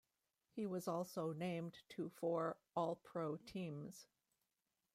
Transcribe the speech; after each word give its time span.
He 0.49 0.65
was 0.65 0.87
also 0.87 1.31
named 1.31 1.77
to 1.89 2.09
four 2.09 2.57
All-Pro 2.75 3.37
teams. 3.37 4.07